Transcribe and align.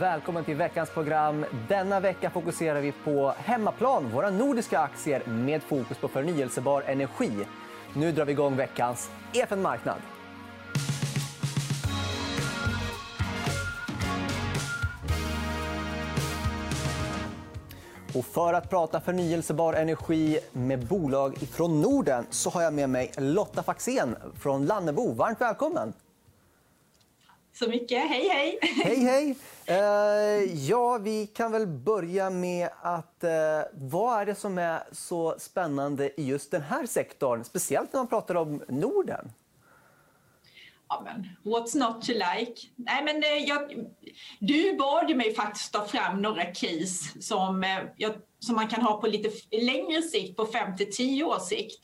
Välkommen 0.00 0.44
till 0.44 0.56
veckans 0.56 0.90
program. 0.90 1.44
Denna 1.68 2.00
vecka 2.00 2.30
fokuserar 2.30 2.80
vi 2.80 2.92
på 2.92 3.34
hemmaplan, 3.36 4.10
våra 4.10 4.30
nordiska 4.30 4.78
aktier 4.78 5.22
med 5.26 5.62
fokus 5.62 5.98
på 5.98 6.08
förnyelsebar 6.08 6.82
energi. 6.82 7.32
Nu 7.94 8.12
drar 8.12 8.24
vi 8.24 8.32
igång 8.32 8.56
veckans 8.56 9.10
EFN 9.34 9.62
Marknad. 9.62 9.96
Och 18.14 18.24
för 18.24 18.54
att 18.54 18.70
prata 18.70 19.00
förnyelsebar 19.00 19.74
energi 19.74 20.38
med 20.52 20.86
bolag 20.86 21.36
från 21.36 21.80
Norden 21.80 22.26
så 22.30 22.50
har 22.50 22.62
jag 22.62 22.74
med 22.74 22.90
mig 22.90 23.12
Lotta 23.16 23.62
Faxén 23.62 24.16
från 24.40 24.66
Lannebo. 24.66 25.12
Varmt 25.12 25.40
välkommen 25.40 25.92
så 27.58 27.68
mycket. 27.68 28.08
Hej, 28.08 28.28
hej! 28.28 28.58
Hej, 28.62 28.96
hej! 28.96 29.36
Uh, 29.70 30.52
ja, 30.68 30.98
vi 30.98 31.26
kan 31.26 31.52
väl 31.52 31.66
börja 31.66 32.30
med 32.30 32.68
att... 32.82 33.24
Uh, 33.24 33.30
vad 33.72 34.20
är 34.20 34.26
det 34.26 34.34
som 34.34 34.58
är 34.58 34.82
så 34.92 35.34
spännande 35.38 36.20
i 36.20 36.26
just 36.26 36.50
den 36.50 36.62
här 36.62 36.86
sektorn? 36.86 37.44
Speciellt 37.44 37.92
när 37.92 38.00
man 38.00 38.06
pratar 38.06 38.34
om 38.34 38.62
Norden. 38.68 39.32
Ja, 40.88 41.02
men, 41.04 41.28
what's 41.54 41.78
not 41.78 42.02
to 42.02 42.12
like? 42.12 42.62
Nej, 42.76 43.04
men, 43.04 43.16
uh, 43.16 43.48
jag, 43.48 43.86
du 44.38 44.76
bad 44.76 45.16
mig 45.16 45.34
faktiskt 45.34 45.72
ta 45.72 45.86
fram 45.86 46.22
några 46.22 46.44
case 46.44 47.22
som, 47.22 47.64
jag, 47.96 48.12
som 48.38 48.54
man 48.54 48.68
kan 48.68 48.82
ha 48.82 49.00
på 49.00 49.06
lite 49.06 49.30
längre 49.56 50.02
sikt, 50.02 50.36
på 50.36 50.46
5 50.46 50.76
till 50.76 50.92
10 50.92 51.24
års 51.24 51.42
sikt. 51.42 51.80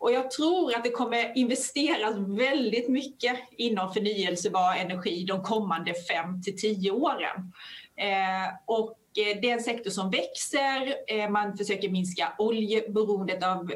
Och 0.00 0.12
jag 0.12 0.30
tror 0.30 0.76
att 0.76 0.84
det 0.84 0.90
kommer 0.90 1.38
investeras 1.38 2.16
väldigt 2.16 2.88
mycket 2.88 3.36
inom 3.50 3.92
förnyelsebar 3.92 4.74
energi 4.74 5.24
de 5.24 5.42
kommande 5.42 5.94
5 5.94 6.42
till 6.42 6.58
10 6.58 6.90
åren. 6.90 7.52
Eh, 7.96 8.54
och 8.66 8.98
eh, 9.16 9.40
det 9.42 9.50
är 9.50 9.54
en 9.54 9.62
sektor 9.62 9.90
som 9.90 10.10
växer. 10.10 10.94
Eh, 11.08 11.30
man 11.30 11.56
försöker 11.56 11.88
minska 11.88 12.32
oljeberoendet 12.38 13.44
av 13.44 13.72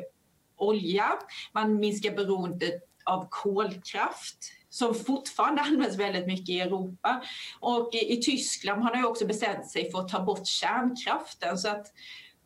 olja. 0.56 1.12
Man 1.52 1.76
minskar 1.76 2.10
beroendet 2.10 2.82
av 3.04 3.26
kolkraft 3.30 4.38
som 4.68 4.94
fortfarande 4.94 5.62
används 5.66 5.96
väldigt 5.96 6.26
mycket 6.26 6.48
i 6.48 6.60
Europa. 6.60 7.24
Och 7.60 7.94
i 7.94 8.16
Tyskland 8.22 8.82
har 8.82 8.94
man 8.94 9.04
också 9.04 9.26
bestämt 9.26 9.70
sig 9.70 9.90
för 9.90 9.98
att 9.98 10.08
ta 10.08 10.22
bort 10.22 10.46
kärnkraften. 10.46 11.58
Så 11.58 11.68
att 11.68 11.86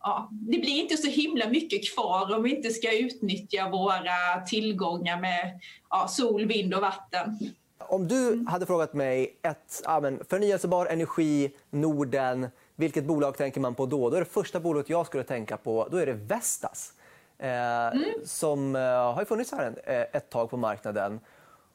ja, 0.02 0.28
det 0.30 0.58
blir 0.58 0.80
inte 0.80 0.96
så 0.96 1.08
himla 1.08 1.48
mycket 1.48 1.94
kvar 1.94 2.36
om 2.36 2.42
vi 2.42 2.56
inte 2.56 2.70
ska 2.70 2.98
utnyttja 2.98 3.68
våra 3.68 4.41
tillgångar 4.46 5.20
med 5.20 5.60
ja, 5.91 6.08
sol, 6.08 6.46
vind 6.46 6.74
och 6.74 6.80
vatten. 6.80 7.38
Om 7.78 8.08
du 8.08 8.44
hade 8.48 8.66
frågat 8.66 8.94
mig 8.94 9.38
ett 9.42 9.82
ja, 9.84 10.00
men, 10.00 10.24
förnyelsebar 10.28 10.86
energi, 10.86 11.50
Norden, 11.70 12.48
vilket 12.76 13.04
bolag 13.04 13.36
tänker 13.36 13.60
man 13.60 13.74
på 13.74 13.86
då? 13.86 14.10
Då 14.10 14.16
är 14.16 14.20
det 14.20 14.26
första 14.26 14.60
bolaget 14.60 14.91
jag 14.91 15.06
skulle 15.06 15.24
tänka 15.24 15.56
på 15.56 15.88
då 15.91 15.96
är 15.96 16.06
det 16.06 16.12
Vestas. 16.12 16.92
Eh, 17.38 17.86
mm. 17.86 18.04
Som 18.24 18.76
eh, 18.76 18.82
har 18.82 19.24
funnits 19.24 19.52
här 19.52 19.66
en, 19.66 19.76
eh, 19.84 20.06
ett 20.12 20.30
tag 20.30 20.50
på 20.50 20.56
marknaden. 20.56 21.20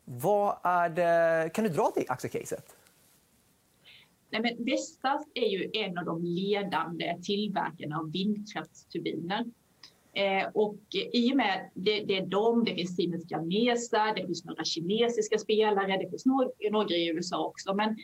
Vad 0.06 0.56
är 0.64 0.90
det... 0.90 1.50
Kan 1.54 1.64
du 1.64 1.70
dra 1.70 1.92
det 1.96 2.06
aktiecaset? 2.08 2.76
Nej, 4.34 4.42
men 4.42 4.66
Vestas 4.66 5.28
är 5.34 5.48
ju 5.48 5.70
en 5.74 5.98
av 5.98 6.06
de 6.06 6.24
ledande 6.24 7.18
tillverkarna 7.24 7.98
av 7.98 8.12
vindkraftsturbiner. 8.12 9.46
Eh, 10.14 10.48
och 10.54 10.80
i 11.14 11.32
och 11.32 11.38
med 11.38 11.70
det, 11.74 12.04
det 12.04 12.18
är 12.18 12.26
de, 12.26 12.64
det 12.64 12.76
finns 12.76 12.96
Siemens 12.96 13.26
Gamesa, 13.26 14.14
det 14.16 14.26
finns 14.26 14.46
några 14.46 14.64
kinesiska 14.64 15.38
spelare, 15.38 15.98
det 15.98 16.10
finns 16.10 16.26
några, 16.26 16.50
några 16.72 16.96
i 16.96 17.10
USA 17.10 17.46
också. 17.46 17.74
Men, 17.74 17.98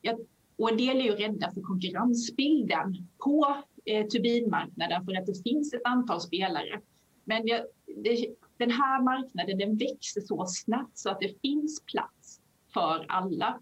ja, 0.00 0.18
och 0.56 0.70
en 0.70 0.76
del 0.76 0.96
är 0.96 1.04
ju 1.04 1.10
rädda 1.10 1.50
för 1.50 1.60
konkurrensbilden 1.60 3.08
på 3.24 3.56
eh, 3.84 4.06
turbinmarknaden 4.06 5.04
för 5.04 5.16
att 5.16 5.26
det 5.26 5.42
finns 5.42 5.74
ett 5.74 5.84
antal 5.84 6.20
spelare. 6.20 6.80
Men 7.24 7.46
ja, 7.46 7.64
det, 8.04 8.26
den 8.56 8.70
här 8.70 9.02
marknaden 9.02 9.58
den 9.58 9.76
växer 9.76 10.20
så 10.20 10.46
snabbt 10.46 10.98
så 10.98 11.10
att 11.10 11.20
det 11.20 11.40
finns 11.42 11.84
plats 11.84 12.40
för 12.72 13.04
alla. 13.08 13.60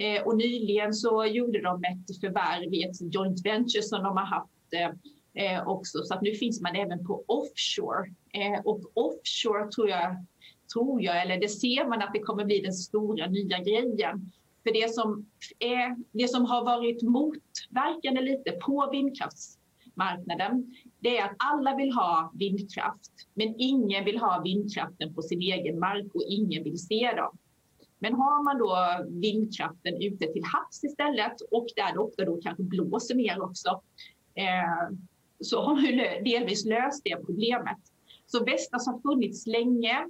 Eh, 0.00 0.22
och 0.22 0.36
nyligen 0.36 0.94
så 0.94 1.24
gjorde 1.24 1.62
de 1.62 1.84
ett 1.84 2.20
förvärv 2.20 2.74
i 2.74 2.82
ett 2.82 3.14
joint 3.14 3.46
venture 3.46 3.82
som 3.82 4.02
de 4.02 4.16
har 4.16 4.26
haft 4.26 4.72
eh, 4.72 4.90
eh 5.44 5.68
också. 5.68 5.98
Så 6.04 6.14
att 6.14 6.22
nu 6.22 6.34
finns 6.34 6.60
man 6.60 6.76
även 6.76 7.06
på 7.06 7.24
offshore. 7.26 8.14
Eh, 8.32 8.60
och 8.64 8.80
offshore 8.94 9.70
tror 9.70 9.88
jag, 9.88 10.26
tror 10.74 11.02
jag, 11.02 11.22
eller 11.22 11.40
det 11.40 11.48
ser 11.48 11.88
man 11.88 12.02
att 12.02 12.12
det 12.12 12.20
kommer 12.20 12.44
bli 12.44 12.60
den 12.60 12.72
stora 12.72 13.26
nya 13.26 13.58
grejen. 13.58 14.32
För 14.62 14.72
det 14.72 14.94
som, 14.94 15.26
är, 15.58 15.96
det 16.12 16.28
som 16.28 16.44
har 16.44 16.64
varit 16.64 17.02
motverkande 17.02 18.20
lite 18.20 18.50
på 18.52 18.88
vindkraftsmarknaden, 18.92 20.74
det 21.00 21.18
är 21.18 21.24
att 21.24 21.36
alla 21.38 21.76
vill 21.76 21.92
ha 21.92 22.32
vindkraft, 22.34 23.12
men 23.34 23.54
ingen 23.58 24.04
vill 24.04 24.18
ha 24.18 24.40
vindkraften 24.44 25.14
på 25.14 25.22
sin 25.22 25.40
egen 25.40 25.78
mark 25.78 26.14
och 26.14 26.24
ingen 26.28 26.64
vill 26.64 26.78
se 26.78 27.12
dem. 27.16 27.38
Men 28.00 28.14
har 28.14 28.44
man 28.44 28.58
då 28.58 28.76
vindkraften 29.20 30.02
ute 30.02 30.26
till 30.32 30.44
havs 30.44 30.84
istället 30.84 31.40
och 31.50 31.66
där 31.76 31.92
det 31.92 31.98
ofta 31.98 32.24
då 32.24 32.40
kanske 32.42 32.62
blåser 32.62 33.14
mer 33.14 33.42
också 33.42 33.82
eh, 34.34 34.96
så 35.40 35.62
har 35.62 35.74
man 35.74 36.24
delvis 36.24 36.64
löst 36.64 37.04
det 37.04 37.16
problemet. 37.16 37.78
Så 38.26 38.44
Vestas 38.44 38.86
har 38.86 39.00
funnits 39.00 39.46
länge. 39.46 40.06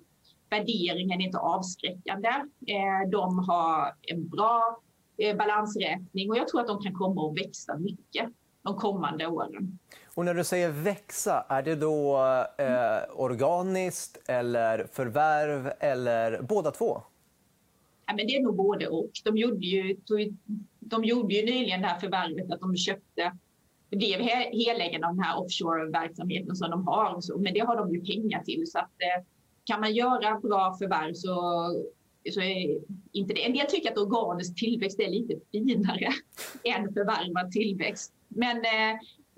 Värderingen 0.51 1.21
är 1.21 1.25
inte 1.25 1.39
avskräckande. 1.39 2.29
Eh, 2.67 3.11
de 3.11 3.39
har 3.39 3.95
en 4.03 4.29
bra 4.29 4.81
eh, 5.19 5.37
balansräkning 5.37 6.31
och 6.31 6.37
jag 6.37 6.49
tror 6.49 6.61
att 6.61 6.67
de 6.67 6.83
kan 6.83 6.95
komma 6.95 7.29
att 7.29 7.39
växa 7.47 7.79
mycket 7.79 8.31
de 8.63 8.77
kommande 8.77 9.27
åren. 9.27 9.79
Och 10.15 10.25
när 10.25 10.35
du 10.35 10.45
säger 10.45 10.71
växa, 10.71 11.45
är 11.49 11.63
det 11.63 11.75
då 11.75 12.17
eh, 12.59 13.21
organiskt 13.21 14.29
eller 14.29 14.87
förvärv 14.93 15.73
eller 15.81 16.43
båda 16.43 16.71
två? 16.71 17.03
Ja, 18.11 18.17
men 18.17 18.27
det 18.27 18.37
är 18.37 18.43
nog 18.43 18.57
både 18.57 18.89
och. 18.89 19.11
De 19.25 19.37
gjorde 19.37 19.67
ju, 19.67 19.97
de 20.81 21.05
gjorde 21.05 21.35
ju 21.35 21.45
nyligen 21.45 21.81
det 21.81 21.87
här 21.87 21.99
förvärvet 21.99 22.53
att 22.53 22.61
de 22.61 22.77
köpte 22.77 23.33
det 23.91 23.97
blev 23.97 24.21
helägande 24.53 25.07
av 25.07 25.15
den 25.15 25.25
här 25.25 25.39
offshore-verksamheten 25.41 26.57
som 26.57 26.71
de 26.71 26.87
har. 26.87 27.21
Så, 27.21 27.39
men 27.39 27.55
det 27.55 27.61
har 27.61 27.77
de 27.77 27.95
ju 27.95 28.01
pengar 28.01 28.43
till. 28.43 28.67
Så 28.67 28.79
att, 28.79 28.85
eh, 28.85 29.25
kan 29.65 29.81
man 29.81 29.95
göra 29.95 30.41
bra 30.41 30.77
förvärv 30.79 31.15
så, 31.15 31.33
så 32.33 32.41
är 32.41 32.79
inte 33.13 33.35
det. 33.35 33.47
En 33.47 33.53
del 33.53 33.67
tycker 33.67 33.91
att 33.91 33.99
organisk 33.99 34.59
tillväxt 34.59 35.01
är 35.01 35.11
lite 35.11 35.35
finare 35.53 36.09
än 36.65 36.93
förvärvad 36.93 37.53
tillväxt. 37.53 38.13
Men 38.29 38.57
eh, 38.57 38.93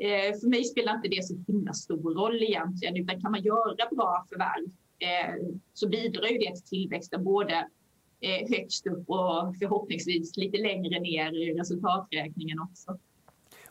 eh, 0.08 0.40
för 0.40 0.48
mig 0.48 0.64
spelar 0.64 0.94
inte 0.94 1.08
det 1.08 1.24
så 1.24 1.34
himla 1.46 1.72
stor 1.72 2.14
roll 2.14 2.42
egentligen. 2.42 2.96
Utan 2.96 3.20
kan 3.20 3.30
man 3.30 3.42
göra 3.42 3.88
bra 3.90 4.26
förvärv 4.28 4.64
eh, 4.98 5.34
så 5.72 5.88
bidrar 5.88 6.28
ju 6.28 6.38
det 6.38 6.54
till 6.54 6.64
tillväxten 6.64 7.24
både 7.24 7.68
Eh, 8.22 8.48
högst 8.48 8.86
upp 8.86 9.10
och 9.10 9.56
förhoppningsvis 9.58 10.36
lite 10.36 10.58
längre 10.58 11.00
ner 11.00 11.32
i 11.32 11.54
resultaträkningen 11.54 12.60
också. 12.60 12.98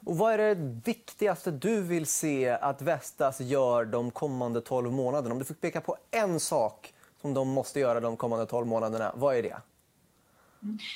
Och 0.05 0.17
vad 0.17 0.33
är 0.33 0.37
det 0.37 0.81
viktigaste 0.85 1.51
du 1.51 1.81
vill 1.81 2.05
se 2.05 2.49
att 2.49 2.81
Vestas 2.81 3.41
gör 3.41 3.85
de 3.85 4.11
kommande 4.11 4.61
12 4.61 4.91
månaderna? 4.91 5.33
Om 5.33 5.39
du 5.39 5.45
fick 5.45 5.61
peka 5.61 5.81
på 5.81 5.97
en 6.11 6.39
sak 6.39 6.93
som 7.21 7.33
de 7.33 7.49
måste 7.49 7.79
göra 7.79 7.99
de 7.99 8.17
kommande 8.17 8.45
12 8.45 8.67
månaderna, 8.67 9.13
vad 9.15 9.35
är 9.35 9.43
det? 9.43 9.57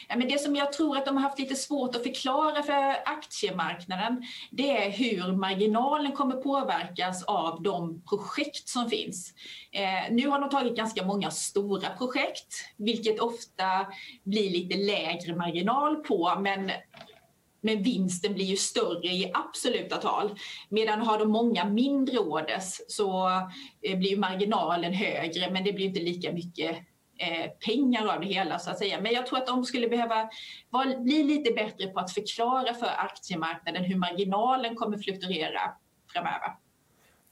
Ja, 0.08 0.16
men 0.18 0.28
det 0.28 0.42
som 0.42 0.56
jag 0.56 0.74
tror 0.74 0.98
att 0.98 1.06
de 1.06 1.16
har 1.18 1.24
haft 1.24 1.40
lite 1.40 1.56
svårt 1.56 1.96
att 1.96 2.04
förklara 2.04 2.64
för 2.64 2.96
aktiemarknaden 3.06 4.24
det 4.52 4.78
är 4.78 4.92
hur 4.92 5.32
marginalen 5.32 6.12
kommer 6.12 6.36
påverkas 6.36 7.24
av 7.24 7.64
de 7.64 8.02
projekt 8.02 8.70
som 8.70 8.90
finns. 8.90 9.34
Eh, 9.72 10.14
nu 10.14 10.28
har 10.28 10.40
de 10.40 10.50
tagit 10.50 10.76
ganska 10.76 11.06
många 11.06 11.32
stora 11.32 11.90
projekt 11.90 12.54
vilket 12.78 13.20
ofta 13.20 13.88
blir 14.24 14.50
lite 14.50 14.78
lägre 14.78 15.36
marginal 15.36 15.96
på 15.96 16.36
men 16.40 16.72
men 17.62 17.84
vinsten 17.84 18.34
blir 18.34 18.46
ju 18.46 18.58
större 18.58 19.08
i 19.08 19.32
absoluta 19.34 19.98
tal. 19.98 20.40
Medan 20.70 21.02
har 21.02 21.20
de 21.20 21.30
många 21.30 21.66
mindre 21.66 22.20
orders 22.20 22.82
så 22.88 23.28
eh, 23.82 23.98
blir 23.98 24.18
marginalen 24.18 24.94
högre 24.94 25.52
men 25.52 25.64
det 25.64 25.74
blir 25.74 25.86
inte 25.86 26.00
lika 26.00 26.32
mycket 26.32 26.78
Eh, 27.18 27.52
pengar 27.66 28.14
av 28.14 28.20
det 28.20 28.28
hela 28.28 28.60
så 28.60 28.72
att 28.72 28.78
säga. 28.78 29.02
Men 29.02 29.14
jag 29.14 29.26
tror 29.26 29.40
att 29.40 29.48
de 29.48 29.66
skulle 29.66 29.88
behöva 29.88 30.30
vara, 30.70 31.00
bli 31.00 31.24
lite 31.24 31.54
bättre 31.54 31.88
på 31.88 32.00
att 32.00 32.12
förklara 32.12 32.74
för 32.74 32.90
aktiemarknaden 32.98 33.84
hur 33.84 33.96
marginalen 33.96 34.76
kommer 34.76 34.98
fluktuera 34.98 35.62
framöver. 36.14 36.56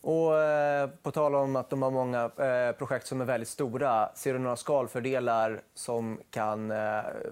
Och, 0.01 0.37
eh, 0.37 0.89
på 1.03 1.11
tal 1.11 1.35
om 1.35 1.55
att 1.55 1.69
de 1.69 1.81
har 1.81 1.91
många 1.91 2.23
eh, 2.23 2.77
projekt 2.77 3.07
som 3.07 3.21
är 3.21 3.25
väldigt 3.25 3.49
stora, 3.49 4.09
ser 4.15 4.33
du 4.33 4.39
några 4.39 4.55
skalfördelar 4.55 5.61
som 5.73 6.19
kan 6.29 6.71
eh, 6.71 6.77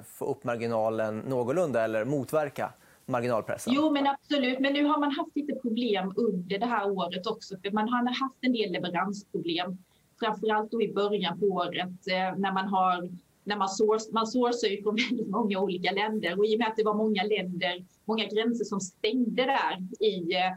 få 0.05 0.25
upp 0.25 0.43
marginalen 0.43 1.19
någorlunda 1.19 1.83
eller 1.83 2.05
motverka 2.05 2.73
marginalpressen? 3.05 3.73
Jo, 3.73 3.91
men 3.91 4.07
absolut. 4.07 4.59
Men 4.59 4.73
nu 4.73 4.85
har 4.85 4.99
man 4.99 5.11
haft 5.11 5.35
lite 5.35 5.55
problem 5.55 6.13
under 6.15 6.59
det 6.59 6.65
här 6.65 6.89
året 6.89 7.27
också. 7.27 7.55
För 7.63 7.71
man 7.71 7.89
har 7.89 8.05
haft 8.05 8.37
en 8.41 8.53
del 8.53 8.71
leveransproblem 8.71 9.77
framförallt 10.21 10.71
då 10.71 10.81
i 10.81 10.93
början 10.93 11.39
på 11.39 11.45
året 11.45 12.07
eh, 12.07 12.37
när 12.37 12.53
man 12.53 12.67
har 12.67 13.09
när 13.43 13.57
man, 13.57 13.69
source, 13.69 14.11
man 14.13 14.27
sourcar 14.27 14.67
ju 14.67 14.83
från 14.83 14.95
väldigt 15.09 15.29
många 15.29 15.59
olika 15.59 15.91
länder 15.91 16.39
och 16.39 16.45
i 16.45 16.55
och 16.55 16.59
med 16.59 16.67
att 16.67 16.77
det 16.77 16.83
var 16.83 16.93
många 16.93 17.23
länder, 17.23 17.85
många 18.05 18.25
gränser 18.25 18.65
som 18.65 18.79
stängde 18.79 19.43
där 19.45 20.05
i 20.05 20.33
eh, 20.33 20.53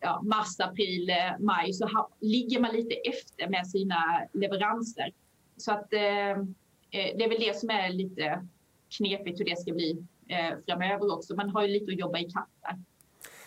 ja, 0.00 0.20
mars, 0.22 0.60
april, 0.60 1.10
eh, 1.10 1.38
maj 1.38 1.72
så 1.72 1.86
ha, 1.86 2.08
ligger 2.20 2.60
man 2.60 2.72
lite 2.72 2.94
efter 2.94 3.48
med 3.48 3.66
sina 3.66 3.96
leveranser. 4.32 5.12
Så 5.56 5.72
att 5.72 5.92
eh, 5.92 6.44
det 6.90 7.24
är 7.24 7.28
väl 7.28 7.40
det 7.40 7.56
som 7.56 7.70
är 7.70 7.90
lite 7.90 8.46
knepigt 8.96 9.40
hur 9.40 9.44
det 9.44 9.58
ska 9.58 9.72
bli 9.72 10.04
eh, 10.28 10.58
framöver 10.66 11.14
också. 11.14 11.34
Man 11.34 11.50
har 11.50 11.62
ju 11.62 11.68
lite 11.68 11.92
att 11.92 11.98
jobba 11.98 12.18
i 12.18 12.24
kapp 12.24 12.50
där. 12.60 12.78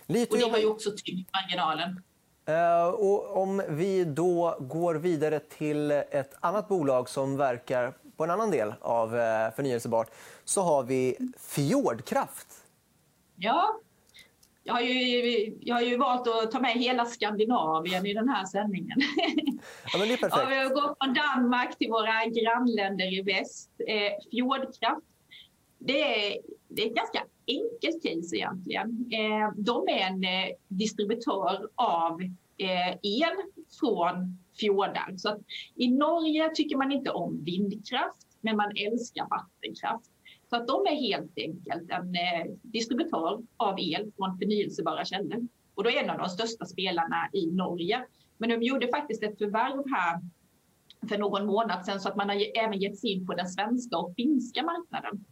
Lite 0.08 0.32
och 0.32 0.38
det 0.38 0.52
har 0.52 0.58
ju 0.58 0.66
också 0.66 0.92
tyngt 1.06 1.30
marginalen. 1.34 2.02
Uh, 2.50 2.88
och 2.88 3.38
om 3.38 3.62
vi 3.70 4.04
då 4.04 4.58
går 4.60 4.96
vidare 4.96 5.40
till 5.40 5.92
ett 5.92 6.34
annat 6.40 6.68
bolag 6.68 7.10
som 7.10 7.38
verkar 7.38 7.94
på 8.18 8.24
en 8.24 8.30
annan 8.30 8.52
del 8.52 8.74
av 8.82 9.16
uh, 9.16 9.22
förnyelsebart 9.56 10.12
så 10.44 10.62
har 10.62 10.84
vi 10.84 11.18
Fjordkraft. 11.38 12.48
Ja, 13.36 13.80
jag 14.64 14.74
har, 14.74 14.82
ju, 14.82 15.58
jag 15.62 15.76
har 15.76 15.82
ju 15.82 15.98
valt 15.98 16.28
att 16.28 16.52
ta 16.52 16.60
med 16.60 16.72
hela 16.72 17.06
Skandinavien 17.06 18.06
i 18.06 18.14
den 18.14 18.30
här 18.30 18.46
sändningen. 18.46 18.98
Ja, 19.94 20.00
men 20.00 20.08
det 20.08 20.14
är 20.14 20.18
perfekt. 20.18 20.52
Vi 20.52 20.56
har 20.56 20.70
gått 20.70 20.98
från 21.02 21.14
Danmark 21.14 21.78
till 21.78 21.90
våra 21.90 22.26
grannländer 22.26 23.20
i 23.20 23.22
väst. 23.22 23.70
Eh, 23.88 24.30
Fjordkraft, 24.32 25.06
det 25.78 26.02
är, 26.02 26.42
det 26.68 26.82
är 26.82 26.88
ett 26.88 26.96
ganska 26.96 27.24
enkelt 27.58 28.04
case 28.04 28.36
egentligen. 28.36 29.10
Eh, 29.12 29.52
de 29.56 29.88
är 29.88 30.08
en 30.08 30.24
eh, 30.24 30.56
distributör 30.68 31.70
av 31.76 32.22
eh, 32.58 32.98
el 33.02 33.36
från 33.80 34.38
fjordar. 34.60 35.14
Så 35.18 35.38
I 35.76 35.88
Norge 35.88 36.50
tycker 36.56 36.78
man 36.78 36.92
inte 36.92 37.12
om 37.12 37.44
vindkraft, 37.44 38.28
men 38.42 38.58
man 38.58 38.72
älskar 38.76 39.28
vattenkraft. 39.30 40.12
Så 40.50 40.56
att 40.56 40.68
de 40.68 40.86
är 40.86 40.96
helt 40.96 41.32
enkelt 41.36 41.92
en 41.92 42.16
distributör 42.62 43.42
av 43.58 43.80
el 43.80 44.12
från 44.16 44.38
förnyelsebara 44.38 45.06
källor. 45.06 45.48
Och 45.76 45.84
då 45.84 45.90
är 45.90 46.04
en 46.04 46.10
av 46.10 46.18
de 46.18 46.30
största 46.30 46.66
spelarna 46.66 47.30
i 47.34 47.52
Norge. 47.52 48.06
Men 48.38 48.50
de 48.50 48.64
gjorde 48.64 48.88
faktiskt 48.88 49.24
ett 49.24 49.38
förvärv 49.38 49.84
här 49.96 50.22
för 51.10 51.18
någon 51.18 51.46
månad 51.46 51.86
sedan 51.86 52.00
så 52.00 52.10
att 52.10 52.16
man 52.16 52.30
har 52.30 52.38
även 52.56 52.80
gett 52.80 53.00
sig 53.00 53.12
in 53.12 53.28
på 53.28 53.34
den 53.34 53.48
svenska 53.48 53.98
och 53.98 54.14
finska 54.16 54.64
marknaden. 54.64 55.26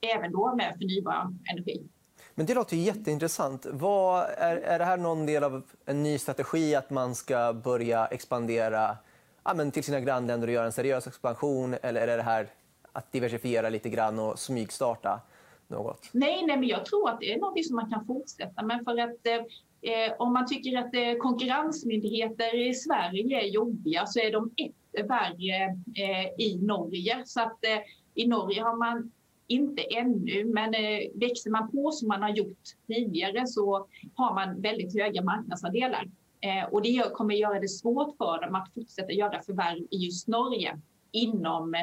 Även 0.00 0.32
då 0.32 0.54
med 0.54 0.74
förnybar 0.78 1.34
energi. 1.52 1.88
Men 2.34 2.46
det 2.46 2.54
låter 2.54 2.76
jätteintressant. 2.76 3.66
Vad, 3.70 4.22
är, 4.22 4.56
är 4.56 4.78
det 4.78 4.84
här 4.84 4.96
någon 4.96 5.26
del 5.26 5.44
av 5.44 5.62
en 5.86 6.02
ny 6.02 6.18
strategi 6.18 6.74
att 6.74 6.90
man 6.90 7.14
ska 7.14 7.52
börja 7.52 8.06
expandera 8.06 8.96
ja, 9.44 9.54
men 9.54 9.70
till 9.70 9.84
sina 9.84 10.00
grannländer 10.00 10.48
och 10.48 10.54
göra 10.54 10.66
en 10.66 10.72
seriös 10.72 11.06
expansion? 11.06 11.74
Eller 11.82 12.08
är 12.08 12.16
det 12.16 12.22
här 12.22 12.48
att 12.92 13.12
diversifiera 13.12 13.68
lite 13.68 13.88
grann 13.88 14.18
och 14.18 14.38
smygstarta 14.38 15.20
något? 15.68 16.10
Nej, 16.12 16.46
nej 16.46 16.56
men 16.56 16.68
jag 16.68 16.84
tror 16.84 17.10
att 17.10 17.20
det 17.20 17.32
är 17.32 17.38
något 17.38 17.66
som 17.66 17.76
man 17.76 17.90
kan 17.90 18.06
fortsätta 18.06 18.62
med. 18.62 18.84
För 18.84 18.98
att, 18.98 19.26
eh, 19.82 20.12
om 20.18 20.32
man 20.32 20.46
tycker 20.46 20.78
att 20.78 20.94
eh, 20.94 21.18
konkurrensmyndigheter 21.18 22.68
i 22.68 22.74
Sverige 22.74 23.42
är 23.42 23.46
jobbiga 23.46 24.06
så 24.06 24.20
är 24.20 24.32
de 24.32 24.50
ett 24.56 25.08
värre 25.08 25.64
eh, 25.96 26.26
i 26.38 26.58
Norge. 26.62 27.22
Så 27.26 27.40
att, 27.40 27.64
eh, 27.64 27.80
I 28.14 28.26
Norge 28.26 28.62
har 28.62 28.76
man 28.76 29.12
inte 29.46 29.82
ännu, 29.82 30.44
men 30.44 30.74
eh, 30.74 31.10
växer 31.14 31.50
man 31.50 31.70
på 31.70 31.90
som 31.90 32.08
man 32.08 32.22
har 32.22 32.30
gjort 32.30 32.62
tidigare 32.86 33.46
så 33.46 33.86
har 34.14 34.34
man 34.34 34.60
väldigt 34.60 34.94
höga 34.94 35.22
marknadsandelar. 35.22 36.10
Eh, 36.40 36.72
och 36.72 36.82
det 36.82 37.12
kommer 37.12 37.34
göra 37.34 37.60
det 37.60 37.68
svårt 37.68 38.16
för 38.16 38.40
dem 38.40 38.54
att 38.54 38.74
fortsätta 38.74 39.12
göra 39.12 39.42
förvärv 39.42 39.86
i 39.90 39.96
just 39.96 40.28
Norge 40.28 40.80
inom 41.10 41.74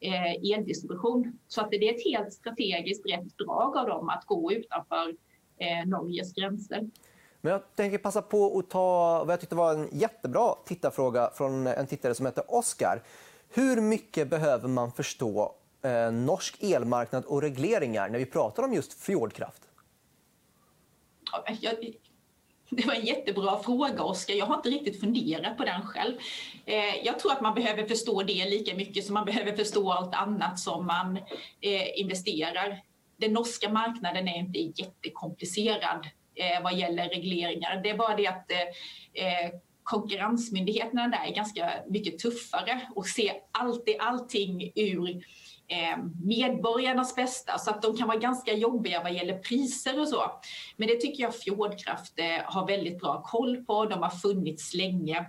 eh, 0.00 0.54
eldistribution. 0.54 1.38
Så 1.48 1.60
att 1.60 1.70
det 1.70 1.76
är 1.76 1.94
ett 1.94 2.04
helt 2.04 2.32
strategiskt 2.32 3.06
rätt 3.06 3.38
drag 3.38 3.76
av 3.76 3.86
dem 3.86 4.08
att 4.08 4.24
gå 4.26 4.52
utanför 4.52 5.14
Norges 5.86 6.34
gränser. 6.34 6.90
Men 7.40 7.52
jag 7.52 7.76
tänker 7.76 7.98
passa 7.98 8.22
på 8.22 8.58
att 8.58 8.70
ta 8.70 9.18
vad 9.24 9.32
jag 9.32 9.40
tyckte 9.40 9.54
var 9.54 9.74
en 9.74 9.88
jättebra 9.92 10.54
tittarfråga 10.64 11.30
från 11.34 11.66
en 11.66 11.86
tittare 11.86 12.14
som 12.14 12.26
heter 12.26 12.44
Oskar. 12.48 13.02
Hur 13.48 13.80
mycket 13.80 14.30
behöver 14.30 14.68
man 14.68 14.92
förstå 14.92 15.54
eh, 15.82 16.12
norsk 16.12 16.62
elmarknad 16.62 17.24
och 17.24 17.42
regleringar 17.42 18.08
när 18.08 18.18
vi 18.18 18.26
pratar 18.26 18.62
om 18.62 18.74
just 18.74 19.02
fjordkraft? 19.02 19.62
Jag, 21.60 21.74
det 22.70 22.86
var 22.86 22.94
en 22.94 23.04
jättebra 23.04 23.62
fråga, 23.62 24.02
Oskar. 24.02 24.34
Jag 24.34 24.46
har 24.46 24.56
inte 24.56 24.68
riktigt 24.68 25.00
funderat 25.00 25.56
på 25.56 25.64
den 25.64 25.82
själv. 25.82 26.16
Eh, 26.66 26.96
jag 27.04 27.18
tror 27.18 27.32
att 27.32 27.40
man 27.40 27.54
behöver 27.54 27.86
förstå 27.86 28.22
det 28.22 28.50
lika 28.50 28.74
mycket 28.74 29.04
som 29.04 29.14
man 29.14 29.24
behöver 29.24 29.56
förstå 29.56 29.92
allt 29.92 30.14
annat 30.14 30.58
som 30.58 30.86
man 30.86 31.16
eh, 31.60 32.00
investerar. 32.00 32.80
Den 33.16 33.32
norska 33.32 33.68
marknaden 33.68 34.28
är 34.28 34.38
inte 34.38 34.82
jättekomplicerad 34.82 36.06
eh, 36.34 36.62
vad 36.62 36.74
gäller 36.74 37.08
regleringar. 37.08 37.80
Det 37.82 37.90
är 37.90 37.96
bara 37.96 38.16
det 38.16 38.26
att 38.26 38.50
eh, 38.50 39.24
eh, 39.24 39.50
konkurrensmyndigheterna 39.90 41.08
där 41.08 41.26
är 41.26 41.34
ganska 41.34 41.70
mycket 41.88 42.18
tuffare 42.18 42.88
och 42.94 43.06
ser 43.06 43.32
alltid 43.52 43.96
allting 43.98 44.72
ur 44.74 45.08
eh, 45.68 45.98
medborgarnas 46.24 47.14
bästa 47.14 47.58
så 47.58 47.70
att 47.70 47.82
de 47.82 47.96
kan 47.96 48.08
vara 48.08 48.18
ganska 48.18 48.52
jobbiga 48.52 49.02
vad 49.02 49.14
gäller 49.14 49.38
priser 49.38 50.00
och 50.00 50.08
så. 50.08 50.22
Men 50.76 50.88
det 50.88 51.00
tycker 51.00 51.22
jag 51.22 51.34
Fjordkraft 51.34 52.18
eh, 52.18 52.44
har 52.44 52.66
väldigt 52.66 53.00
bra 53.00 53.22
koll 53.22 53.64
på. 53.64 53.84
De 53.84 54.02
har 54.02 54.10
funnits 54.10 54.74
länge 54.74 55.26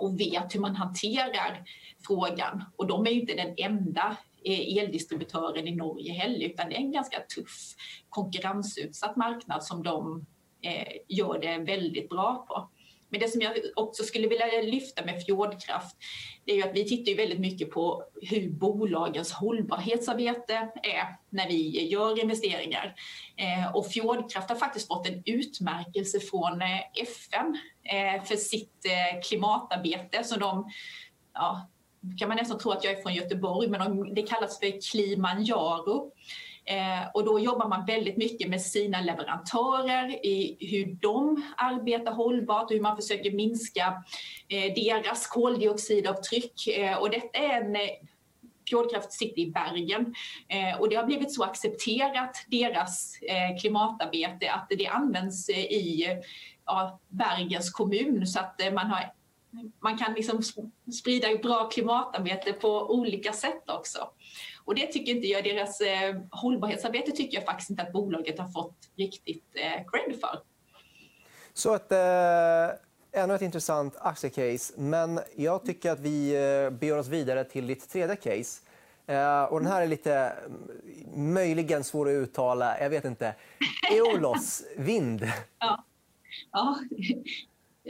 och 0.00 0.20
vet 0.20 0.54
hur 0.54 0.60
man 0.60 0.76
hanterar 0.76 1.64
frågan. 2.06 2.64
Och 2.76 2.86
de 2.86 3.06
är 3.06 3.10
ju 3.10 3.20
inte 3.20 3.34
den 3.34 3.54
enda 3.56 4.16
eh, 4.44 4.78
eldistributören 4.78 5.68
i 5.68 5.76
Norge 5.76 6.12
heller 6.12 6.46
utan 6.46 6.68
det 6.68 6.74
är 6.74 6.80
en 6.80 6.92
ganska 6.92 7.20
tuff 7.20 7.74
konkurrensutsatt 8.08 9.16
marknad 9.16 9.64
som 9.64 9.82
de 9.82 10.26
gör 11.08 11.38
det 11.38 11.58
väldigt 11.58 12.08
bra 12.08 12.46
på. 12.48 12.70
Men 13.08 13.20
det 13.20 13.28
som 13.28 13.40
jag 13.40 13.52
också 13.76 14.02
skulle 14.02 14.28
vilja 14.28 14.46
lyfta 14.62 15.04
med 15.04 15.22
Fjordkraft 15.22 15.96
det 16.46 16.52
är 16.52 16.56
ju 16.56 16.62
att 16.62 16.74
vi 16.74 16.88
tittar 16.88 17.10
ju 17.10 17.16
väldigt 17.16 17.40
mycket 17.40 17.70
på 17.70 18.04
hur 18.22 18.50
bolagens 18.50 19.32
hållbarhetsarbete 19.32 20.54
är 20.82 21.16
när 21.30 21.48
vi 21.48 21.88
gör 21.88 22.20
investeringar. 22.22 22.94
Eh, 23.36 23.76
och 23.76 23.86
Fjordkraft 23.86 24.48
har 24.48 24.56
faktiskt 24.56 24.88
fått 24.88 25.08
en 25.08 25.22
utmärkelse 25.26 26.20
från 26.20 26.62
eh, 26.62 26.80
FN 27.02 27.58
eh, 27.84 28.24
för 28.24 28.36
sitt 28.36 28.72
klimatarbete. 29.28 30.24
som 30.24 30.40
de, 30.40 30.70
ja, 31.34 31.68
kan 32.18 32.28
man 32.28 32.36
nästan 32.36 32.58
tro 32.58 32.70
att 32.70 32.84
jag 32.84 32.92
är 32.92 33.02
från 33.02 33.14
Göteborg, 33.14 33.68
men 33.68 33.80
de, 33.80 34.14
det 34.14 34.22
kallas 34.22 34.58
för 34.58 34.90
Klimanjaro. 34.90 36.12
Eh, 36.68 37.08
och 37.14 37.24
då 37.24 37.40
jobbar 37.40 37.68
man 37.68 37.84
väldigt 37.86 38.16
mycket 38.16 38.48
med 38.48 38.62
sina 38.62 39.00
leverantörer 39.00 40.26
i 40.26 40.56
hur 40.60 40.94
de 41.00 41.42
arbetar 41.56 42.12
hållbart 42.12 42.64
och 42.64 42.70
hur 42.70 42.80
man 42.80 42.96
försöker 42.96 43.30
minska 43.30 44.02
eh, 44.48 44.74
deras 44.74 45.26
koldioxidavtryck. 45.26 46.66
Eh, 46.66 46.98
och 46.98 47.10
detta 47.10 47.38
är 47.38 47.60
en 47.60 47.76
eh, 47.76 47.88
Fjordkraft 48.68 49.12
sitter 49.12 49.42
i 49.42 49.50
Bergen 49.50 50.14
eh, 50.48 50.80
och 50.80 50.88
det 50.88 50.96
har 50.96 51.04
blivit 51.04 51.34
så 51.34 51.44
accepterat, 51.44 52.44
deras 52.46 53.18
eh, 53.22 53.60
klimatarbete, 53.60 54.52
att 54.52 54.66
det 54.68 54.86
används 54.86 55.48
i 55.50 56.06
ja, 56.66 57.00
Bergens 57.08 57.70
kommun 57.70 58.26
så 58.26 58.40
att 58.40 58.60
man 58.72 58.86
har 58.86 59.12
man 59.80 59.98
kan 59.98 60.14
liksom 60.14 60.42
sprida 60.92 61.28
bra 61.42 61.68
klimatarbete 61.68 62.52
på 62.52 62.94
olika 62.94 63.32
sätt 63.32 63.70
också. 63.70 64.08
Och 64.66 64.74
det 64.74 64.86
tycker 64.86 65.12
inte 65.12 65.26
jag, 65.26 65.44
deras 65.44 65.80
eh, 65.80 66.16
hållbarhetsarbete 66.30 67.10
tycker 67.12 67.38
jag 67.38 67.44
faktiskt 67.44 67.70
inte 67.70 67.82
att 67.82 67.92
bolaget 67.92 68.38
har 68.38 68.48
fått 68.48 68.76
riktigt 68.96 69.44
eh, 69.54 69.84
cred 69.90 70.20
för. 70.20 70.38
Så 71.54 71.74
att, 71.74 71.92
eh, 71.92 72.78
ännu 73.22 73.34
ett 73.34 73.42
intressant 73.42 73.96
aktiecase. 74.00 74.74
Men 74.76 75.20
jag 75.36 75.64
tycker 75.64 75.90
att 75.90 76.00
vi 76.00 76.30
eh, 76.34 76.70
beger 76.70 76.98
oss 76.98 77.08
vidare 77.08 77.44
till 77.44 77.66
ditt 77.66 77.88
tredje 77.88 78.16
case. 78.16 78.62
Eh, 79.06 79.42
och 79.42 79.60
den 79.60 79.72
här 79.72 79.82
är 79.82 79.86
lite 79.86 80.14
mm, 80.14 81.34
möjligen 81.34 81.84
svår 81.84 82.08
att 82.08 82.12
uttala. 82.12 82.80
Jag 82.80 82.90
vet 82.90 83.04
inte. 83.04 83.34
Eolos 83.92 84.64
vind. 84.76 85.22
Ja. 85.58 85.84
ja. 86.52 86.78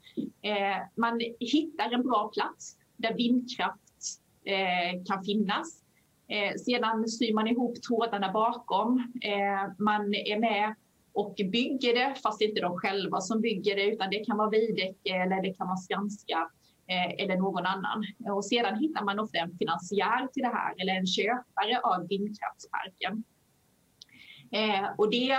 Eh, 0.43 0.77
man 0.97 1.21
hittar 1.41 1.91
en 1.91 2.03
bra 2.03 2.31
plats 2.35 2.77
där 2.97 3.15
vindkraft 3.15 4.21
eh, 4.45 5.05
kan 5.07 5.25
finnas. 5.25 5.83
Eh, 6.33 6.55
sedan 6.57 7.09
syr 7.09 7.35
man 7.35 7.47
ihop 7.47 7.83
trådarna 7.83 8.33
bakom. 8.33 9.13
Eh, 9.23 9.73
man 9.79 10.15
är 10.15 10.39
med 10.39 10.75
och 11.13 11.35
bygger 11.53 11.95
det, 11.95 12.15
fast 12.23 12.39
det 12.39 12.45
är 12.45 12.49
inte 12.49 12.61
de 12.61 12.79
själva 12.79 13.21
som 13.21 13.41
bygger 13.41 13.77
det 13.77 13.85
utan 13.85 14.11
det 14.11 14.25
kan 14.25 14.37
vara 14.37 14.51
Veidekke 14.51 15.15
eller 15.15 15.43
det 15.43 15.55
kan 15.55 15.67
vara 15.67 15.77
Skanska 15.77 16.51
eh, 16.87 17.25
eller 17.25 17.37
någon 17.37 17.67
annan. 17.67 18.05
Och 18.19 18.45
sedan 18.45 18.79
hittar 18.79 19.05
man 19.05 19.21
ofta 19.21 19.39
en 19.39 19.59
finansiär 19.59 20.27
till 20.33 20.43
det 20.43 20.49
här 20.49 20.75
eller 20.79 20.93
en 20.93 21.07
köpare 21.07 21.81
av 21.83 22.09
vindkraftsparken. 22.09 23.25
Eh, 24.53 24.89
och 24.99 25.11
det 25.11 25.39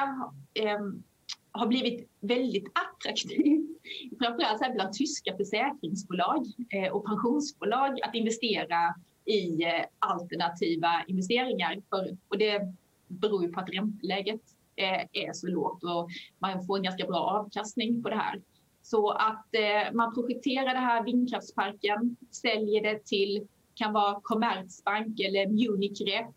har 1.52 1.68
blivit 1.68 2.10
väldigt 2.20 2.68
attraktivt, 2.68 3.82
framförallt 4.22 4.74
bland 4.74 4.94
tyska 4.94 5.38
försäkringsbolag 5.38 6.46
och 6.92 7.06
pensionsbolag 7.06 8.02
att 8.02 8.16
investera 8.16 8.96
i 9.26 9.64
eh, 9.64 9.86
alternativa 10.00 11.04
investeringar. 11.08 11.82
För, 11.90 12.18
och 12.28 12.38
det 12.38 12.62
beror 13.08 13.44
ju 13.44 13.52
på 13.52 13.60
att 13.60 13.70
ränteläget 13.70 14.42
eh, 14.76 15.02
är 15.14 15.34
så 15.34 15.48
lågt 15.48 15.84
och 15.84 16.10
man 16.40 16.66
får 16.66 16.78
en 16.78 16.84
ganska 16.84 17.06
bra 17.06 17.20
avkastning 17.20 18.04
på 18.04 18.10
det 18.10 18.16
här. 18.16 18.42
Så 18.82 19.12
att 19.12 19.56
eh, 19.56 19.94
man 19.94 20.14
projekterar 20.14 20.74
det 20.74 20.80
här 20.80 21.04
vindkraftsparken, 21.04 22.16
säljer 22.32 22.84
det 22.84 23.06
till, 23.06 23.48
kan 23.74 23.94
vara 23.94 24.20
Commerzbank 24.24 25.20
eller 25.20 25.48
Munich 25.48 26.02
Re 26.02 26.28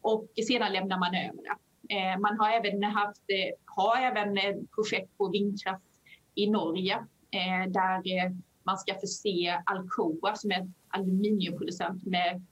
och 0.00 0.28
sedan 0.48 0.72
lämnar 0.72 0.98
man 0.98 1.14
över 1.14 1.42
det. 1.42 2.18
Man 2.18 2.38
har 2.38 2.50
även 2.50 2.82
haft, 2.82 3.22
har 3.64 3.96
även 3.96 4.36
projekt 4.74 5.18
på 5.18 5.28
vindkraft 5.28 5.84
i 6.34 6.50
Norge 6.50 7.06
där 7.68 8.02
man 8.64 8.78
ska 8.78 8.94
förse 8.94 9.62
Alcoa 9.66 10.34
som 10.34 10.50
är 10.50 10.60
ett 10.60 10.68
aluminiumproducent 10.88 12.06
med 12.06 12.42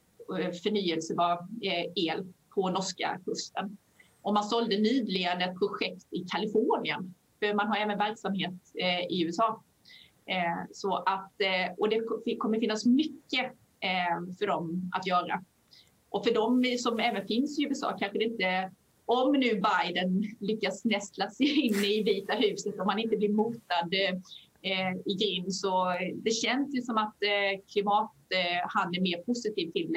eh, 0.41 0.53
förnyelsebar 0.63 1.33
eh, 1.63 1.93
el 1.95 2.33
på 2.55 2.71
norska 2.71 3.21
kusten. 3.25 3.77
Och 4.23 4.35
man 4.35 4.45
sålde 4.45 4.79
nyligen 4.79 5.41
ett 5.41 5.59
projekt 5.59 6.07
i 6.11 6.25
Kalifornien, 6.25 7.15
för 7.41 7.55
man 7.55 7.69
har 7.69 7.77
även 7.77 7.99
verksamhet 7.99 8.55
eh, 8.75 9.01
i 9.01 9.23
USA. 9.23 9.63
Så 10.73 10.97
att, 10.97 11.33
och 11.77 11.89
det 11.89 12.37
kommer 12.39 12.61
finnas 12.61 12.87
mycket 12.87 13.53
för 14.39 14.47
dem 14.47 14.91
att 14.95 15.07
göra. 15.07 15.45
Och 16.09 16.25
för 16.25 16.35
dem 16.35 16.65
som 16.79 16.99
även 16.99 17.27
finns 17.27 17.59
i 17.59 17.63
USA 17.63 17.97
kanske 17.99 18.19
det 18.19 18.25
inte 18.25 18.71
om 19.05 19.33
nu 19.33 19.61
Biden 19.61 20.25
lyckas 20.41 20.85
nästla 20.85 21.31
sig 21.31 21.67
in 21.67 21.75
i 21.75 22.03
Vita 22.03 22.33
huset 22.33 22.81
och 22.81 22.91
han 22.91 22.99
inte 22.99 23.17
blir 23.17 23.29
motad 23.29 23.91
eh, 24.63 25.49
så 25.49 25.95
det 26.15 26.31
känns 26.31 26.75
ju 26.75 26.83
som 26.83 26.99
att 26.99 27.23
eh, 27.23 27.61
klimat, 27.73 28.13
eh, 28.29 28.69
han 28.69 28.95
är 28.95 29.01
mer 29.01 29.23
positiv 29.23 29.73
till 29.73 29.97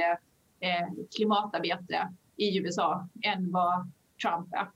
eh, 0.59 1.05
klimatarbete 1.15 2.13
i 2.35 2.57
USA 2.57 3.07
än 3.23 3.51
vad 3.51 3.91
Trump 4.21 4.53
är. 4.53 4.69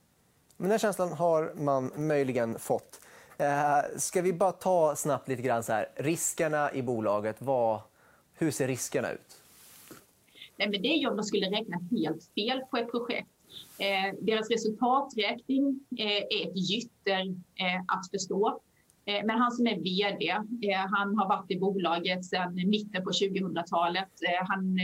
Men 0.57 0.69
den 0.69 0.79
känslan 0.79 1.13
har 1.13 1.53
man 1.55 1.91
möjligen 1.95 2.59
fått. 2.59 3.01
Eh, 3.37 3.97
ska 3.97 4.21
vi 4.21 4.33
bara 4.33 4.51
ta 4.51 4.95
snabbt 4.95 5.27
lite 5.27 5.41
grann 5.41 5.63
så 5.63 5.73
här, 5.73 5.87
riskerna 5.95 6.73
i 6.73 6.81
bolaget. 6.81 7.35
Vad, 7.39 7.81
hur 8.33 8.51
ser 8.51 8.67
riskerna 8.67 9.11
ut? 9.11 9.37
Nej, 10.57 10.69
men 10.69 10.81
det 10.81 10.87
är 10.87 10.97
ju 10.97 11.07
om 11.07 11.17
de 11.17 11.23
skulle 11.23 11.45
räkna 11.45 11.79
helt 11.91 12.23
fel 12.35 12.61
på 12.71 12.77
ett 12.77 12.91
projekt. 12.91 13.29
Eh, 13.77 14.15
deras 14.21 14.49
resultaträkning 14.49 15.79
eh, 15.97 16.05
är 16.07 16.47
ett 16.47 16.57
gytter 16.69 17.27
eh, 17.55 17.81
att 17.87 18.09
förstå. 18.11 18.59
Eh, 19.09 19.25
men 19.25 19.37
han 19.37 19.51
som 19.51 19.67
är 19.67 19.79
vd, 19.79 20.29
eh, 20.29 20.85
han 20.95 21.17
har 21.17 21.27
varit 21.27 21.51
i 21.51 21.59
bolaget 21.59 22.25
sedan 22.25 22.55
mitten 22.55 23.03
på 23.03 23.09
2000-talet. 23.09 24.13
Eh, 24.27 24.47
han 24.47 24.77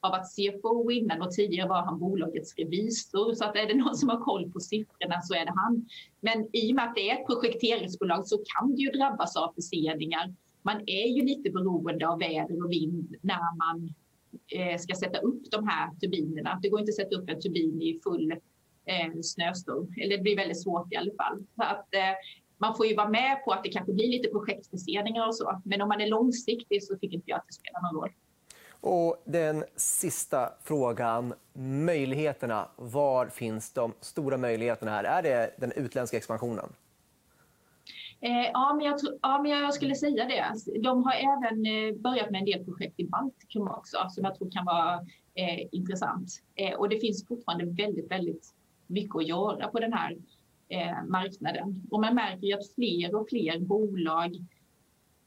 har 0.00 0.10
varit 0.10 0.32
CFO 0.34 0.90
innan 0.90 1.22
och 1.22 1.30
tidigare 1.30 1.68
var 1.68 1.82
han 1.82 1.98
bolagets 1.98 2.54
revisor. 2.56 3.34
Så 3.34 3.44
att 3.44 3.56
är 3.56 3.66
det 3.66 3.74
någon 3.74 3.96
som 3.96 4.08
har 4.08 4.20
koll 4.20 4.52
på 4.52 4.60
siffrorna 4.60 5.20
så 5.20 5.34
är 5.34 5.44
det 5.44 5.52
han. 5.56 5.86
Men 6.20 6.48
i 6.52 6.72
och 6.72 6.76
med 6.76 6.84
att 6.84 6.94
det 6.94 7.10
är 7.10 7.14
ett 7.14 7.26
projekteringsbolag 7.26 8.26
så 8.26 8.36
kan 8.38 8.74
det 8.74 8.82
ju 8.82 8.90
drabbas 8.90 9.36
av 9.36 9.52
förseningar. 9.52 10.34
Man 10.62 10.80
är 10.86 11.08
ju 11.16 11.22
lite 11.22 11.50
beroende 11.50 12.08
av 12.08 12.18
väder 12.18 12.64
och 12.64 12.70
vind 12.70 13.14
när 13.22 13.56
man 13.64 13.94
ska 14.78 14.94
sätta 14.94 15.18
upp 15.18 15.42
de 15.50 15.68
här 15.68 15.94
turbinerna. 16.00 16.58
Det 16.62 16.68
går 16.68 16.80
inte 16.80 16.90
att 16.90 16.96
sätta 16.96 17.16
upp 17.16 17.30
en 17.30 17.40
turbin 17.40 17.82
i 17.82 18.00
full 18.04 18.34
snöstorm. 19.22 19.94
Eller 20.02 20.16
det 20.16 20.22
blir 20.22 20.36
väldigt 20.36 20.62
svårt 20.62 20.92
i 20.92 20.96
alla 20.96 21.12
fall. 21.18 21.38
Så 21.56 21.62
att, 21.62 21.88
man 22.58 22.76
får 22.76 22.86
ju 22.86 22.96
vara 22.96 23.08
med 23.08 23.44
på 23.44 23.52
att 23.52 23.62
det 23.62 23.68
kanske 23.68 23.92
blir 23.92 24.08
lite 24.08 24.28
projektförseningar 24.28 25.26
och 25.26 25.34
så. 25.34 25.62
Men 25.64 25.82
om 25.82 25.88
man 25.88 26.00
är 26.00 26.06
långsiktig 26.06 26.84
så 26.84 26.94
tycker 26.94 27.14
inte 27.16 27.30
jag 27.30 27.36
att 27.36 27.46
det 27.46 27.54
spelar 27.54 27.92
någon 27.92 28.02
roll. 28.02 28.12
Och 28.80 29.22
den 29.24 29.64
sista 29.76 30.52
frågan, 30.62 31.34
möjligheterna. 31.84 32.68
Var 32.76 33.26
finns 33.26 33.72
de 33.72 33.92
stora 34.00 34.36
möjligheterna 34.36 34.90
här? 34.90 35.04
Är 35.04 35.22
det 35.22 35.54
den 35.58 35.72
utländska 35.72 36.16
expansionen? 36.16 36.72
Eh, 38.20 38.50
ja, 38.52 38.74
men 38.74 38.86
jag, 38.86 38.98
ja, 39.22 39.42
men 39.42 39.50
jag 39.50 39.74
skulle 39.74 39.94
säga 39.94 40.24
det. 40.24 40.80
De 40.80 41.04
har 41.04 41.12
även 41.12 41.66
eh, 41.66 42.00
börjat 42.00 42.30
med 42.30 42.38
en 42.38 42.44
del 42.44 42.64
projekt 42.64 43.00
i 43.00 43.04
Baltikum 43.04 43.68
också 43.68 44.06
som 44.10 44.24
jag 44.24 44.34
tror 44.34 44.50
kan 44.50 44.64
vara 44.64 44.94
eh, 45.34 45.68
intressant. 45.72 46.42
Eh, 46.54 46.74
och 46.74 46.88
det 46.88 47.00
finns 47.00 47.26
fortfarande 47.26 47.64
väldigt, 47.64 48.10
väldigt 48.10 48.54
mycket 48.86 49.16
att 49.16 49.26
göra 49.26 49.68
på 49.68 49.80
den 49.80 49.92
här 49.92 50.16
eh, 50.68 51.04
marknaden. 51.06 51.86
Och 51.90 52.00
man 52.00 52.14
märker 52.14 52.46
ju 52.46 52.52
att 52.52 52.74
fler 52.74 53.14
och 53.14 53.28
fler 53.28 53.58
bolag, 53.58 54.36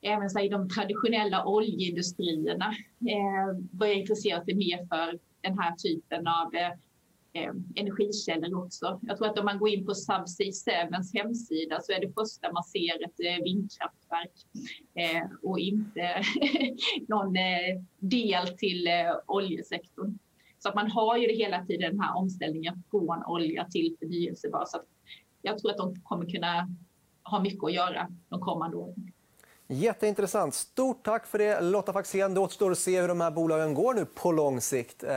även 0.02 0.38
i 0.40 0.50
de 0.50 0.70
traditionella 0.70 1.46
oljeindustrierna, 1.46 2.76
eh, 3.10 3.60
börjar 3.72 3.96
intressera 3.96 4.44
sig 4.44 4.56
mer 4.56 4.78
för 4.78 5.20
den 5.42 5.60
här 5.60 5.76
typen 5.76 6.28
av 6.28 6.56
eh, 6.56 6.72
eh 7.34 7.54
energikällor 7.76 8.66
också. 8.66 9.00
Jag 9.02 9.18
tror 9.18 9.28
att 9.28 9.40
om 9.40 9.46
man 9.46 9.60
går 9.60 9.70
in 9.70 9.86
på 9.86 9.94
Subsea 9.96 10.88
7s 10.90 11.18
hemsida 11.18 11.80
så 11.82 11.92
är 11.92 12.02
det 12.02 12.14
första 12.14 12.52
man 12.52 12.64
ser 12.64 13.06
ett 13.06 13.20
eh, 13.20 13.44
vindkraftverk 13.44 14.32
eh, 14.96 15.28
och 15.42 15.60
inte 15.60 16.24
någon 17.08 17.36
eh, 17.36 17.82
del 18.00 18.48
till 18.48 18.88
oljesektorn. 19.28 20.18
Så 20.60 20.70
att 20.70 20.76
man 20.76 20.92
har 20.92 21.18
ju 21.18 21.28
det 21.28 21.36
hela 21.36 21.66
tiden 21.66 21.92
den 21.92 22.00
här 22.00 22.18
omställningen 22.18 22.84
från 22.92 23.24
olja 23.24 23.66
till 23.66 23.96
förnyelsebar. 24.00 24.66
Så 24.66 24.82
jag 25.42 25.58
tror 25.58 25.72
att 25.72 25.78
de 25.78 25.96
kommer 26.04 26.26
kunna 26.30 26.68
ha 27.24 27.40
mycket 27.40 27.64
att 27.64 27.74
göra 27.74 28.08
de 28.30 28.40
kommande 28.40 28.78
åren. 28.78 29.12
Jätteintressant. 29.68 30.54
Stort 30.54 31.04
tack 31.04 31.28
för 31.28 31.38
det, 31.38 31.62
Lotta 31.62 31.94
Faxén. 31.94 32.34
Det 32.34 32.40
återstår 32.40 32.72
att 32.72 32.78
se 32.78 33.02
hur 33.02 33.08
de 33.08 33.22
här 33.22 33.32
bolagen 33.32 33.74
går 33.74 33.94
nu 33.94 34.06
på 34.06 34.32
lång 34.32 34.62
sikt. 34.62 35.04
Eh, 35.04 35.12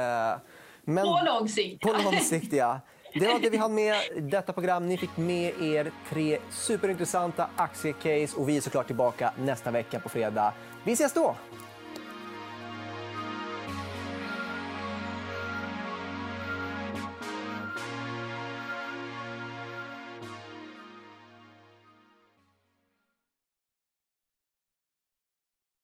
men... 0.84 1.04
På 1.04 1.20
lång 1.26 1.48
sikt, 1.48 1.82
På 1.82 1.92
lång 2.04 2.20
sikt, 2.20 2.52
ja. 2.52 2.80
Det 3.14 3.26
var 3.26 3.38
det 3.38 3.50
vi 3.50 3.56
hann 3.56 3.74
med 3.74 3.96
i 4.16 4.20
detta 4.20 4.52
program. 4.52 4.88
Ni 4.88 4.96
fick 4.96 5.16
med 5.16 5.62
er 5.62 5.92
tre 6.10 6.38
superintressanta 6.50 7.50
aktiecase 7.56 8.36
och 8.36 8.48
vi 8.48 8.56
är 8.56 8.60
såklart 8.60 8.86
tillbaka 8.86 9.32
nästa 9.38 9.70
vecka 9.70 10.00
på 10.00 10.08
fredag. 10.08 10.52
Vi 10.84 10.92
ses 10.92 11.12
då! 11.12 11.36